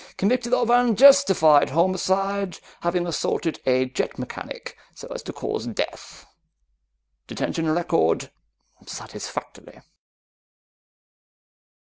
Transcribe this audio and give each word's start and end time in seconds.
Convicted 0.17 0.51
of 0.51 0.71
unjustified 0.71 1.69
homicide, 1.69 2.57
having 2.79 3.05
assaulted 3.05 3.61
a 3.67 3.85
jet 3.85 4.17
mechanic 4.17 4.75
so 4.95 5.07
as 5.09 5.21
to 5.21 5.31
cause 5.31 5.67
death. 5.67 6.25
Detention 7.27 7.69
record 7.69 8.31
satisfactory." 8.83 9.79